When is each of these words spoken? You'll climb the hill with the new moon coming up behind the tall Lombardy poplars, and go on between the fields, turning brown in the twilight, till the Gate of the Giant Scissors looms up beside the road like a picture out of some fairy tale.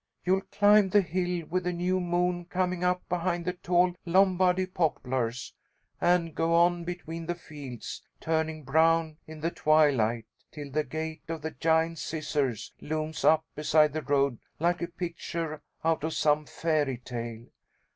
You'll 0.25 0.41
climb 0.41 0.89
the 0.89 1.01
hill 1.03 1.45
with 1.45 1.63
the 1.65 1.71
new 1.71 1.99
moon 1.99 2.45
coming 2.45 2.83
up 2.83 3.07
behind 3.07 3.45
the 3.45 3.53
tall 3.53 3.93
Lombardy 4.03 4.65
poplars, 4.65 5.53
and 6.01 6.33
go 6.33 6.55
on 6.55 6.83
between 6.85 7.27
the 7.27 7.35
fields, 7.35 8.01
turning 8.19 8.63
brown 8.63 9.17
in 9.27 9.41
the 9.41 9.51
twilight, 9.51 10.25
till 10.49 10.71
the 10.71 10.83
Gate 10.83 11.29
of 11.29 11.43
the 11.43 11.51
Giant 11.51 11.99
Scissors 11.99 12.73
looms 12.81 13.23
up 13.23 13.45
beside 13.53 13.93
the 13.93 14.01
road 14.01 14.39
like 14.57 14.81
a 14.81 14.87
picture 14.87 15.61
out 15.83 16.03
of 16.03 16.15
some 16.15 16.47
fairy 16.47 16.97
tale. 16.97 17.45